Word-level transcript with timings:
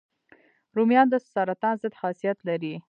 رومیان 0.75 1.07
د 1.09 1.15
سرطان 1.31 1.75
ضد 1.81 1.93
خاصیت 2.01 2.37
لري 2.47 2.73